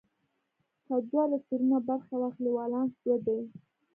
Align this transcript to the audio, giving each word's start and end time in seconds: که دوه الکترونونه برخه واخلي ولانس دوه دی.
که 0.85 0.95
دوه 1.09 1.21
الکترونونه 1.27 1.79
برخه 1.89 2.13
واخلي 2.21 2.51
ولانس 2.53 2.93
دوه 3.03 3.17
دی. 3.25 3.39